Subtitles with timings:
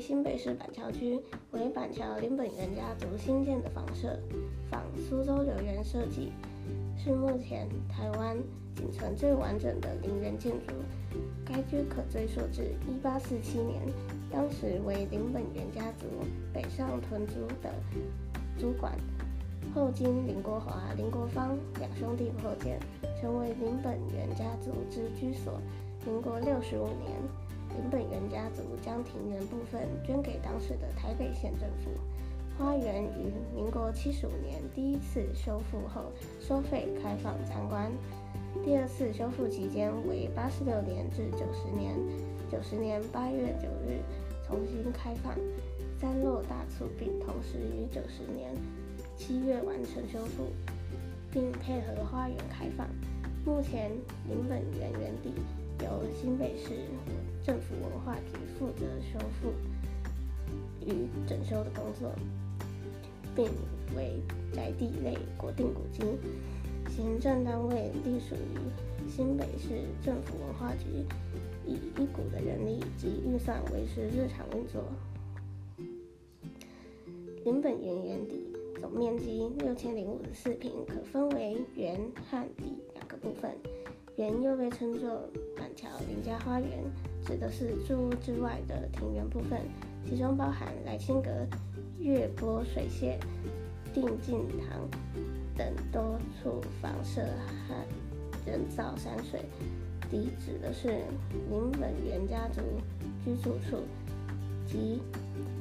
[0.00, 1.20] 新北市板桥区，
[1.52, 4.18] 为板桥林本源家族新建的房舍，
[4.70, 6.32] 仿苏州留园设计，
[6.98, 8.36] 是目前台湾
[8.74, 10.74] 仅存最完整的林园建筑。
[11.44, 13.82] 该居可追溯至1847年，
[14.32, 16.06] 当时为林本源家族
[16.52, 17.72] 北上屯租的
[18.58, 18.96] 租馆，
[19.74, 22.80] 后经林国华、林国芳两兄弟扩建，
[23.20, 25.60] 成为林本源家族之居所。
[26.06, 27.20] 民国六十五年，
[27.76, 31.90] 林本源家族将庭园部分捐给当时的台北县政府。
[32.58, 37.90] 花园于民国七十五年第一次修复后收费开放参观，
[38.62, 41.94] 第二次修复期间为八十六年至九十年。
[42.50, 44.02] 九十年八月九日
[44.44, 45.32] 重新开放，
[46.00, 48.52] 三落大促，并同时于九十年
[49.16, 50.48] 七月完成修复，
[51.30, 52.86] 并配合花园开放。
[53.46, 53.92] 目前
[54.28, 55.32] 林本源园地。
[55.82, 56.70] 由新北市
[57.44, 59.52] 政府文化局负责修复
[60.84, 62.12] 与整修的工作，
[63.34, 63.46] 并
[63.96, 64.20] 为
[64.52, 66.02] 宅地类国定古迹，
[66.88, 71.04] 行政单位隶属于新北市政府文化局，
[71.66, 74.84] 以一股的人力及预算维持日常运作。
[77.44, 78.44] 林本源园底
[78.80, 81.98] 总面积六千零五十四平，可分为园
[82.30, 83.56] 和底两个部分。
[84.20, 85.08] 园又被称作
[85.56, 86.84] 板桥林家花园，
[87.24, 89.58] 指的是住屋之外的庭园部分，
[90.04, 91.30] 其中包含来清阁、
[91.98, 93.16] 月波水榭、
[93.94, 94.86] 定静堂
[95.56, 97.22] 等多处房舍
[97.66, 97.74] 和
[98.44, 99.40] 人造山水。
[100.10, 100.88] 底指的是
[101.48, 102.60] 林本源家族
[103.24, 103.78] 居住处
[104.66, 105.00] 及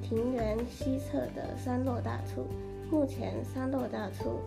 [0.02, 2.46] 庭园西侧的三落大厝。
[2.92, 4.42] 目前三落大厝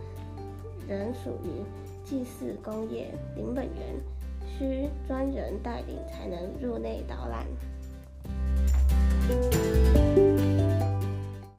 [0.89, 1.65] 仍属于。
[2.05, 3.99] 祭祀工业林本源
[4.47, 7.47] 需专人带领才能入内导览。